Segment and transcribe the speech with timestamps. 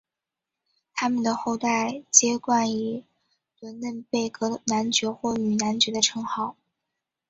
[0.95, 3.05] 他们的后代皆冠以
[3.59, 6.55] 伦嫩贝格男爵或女男爵的称号。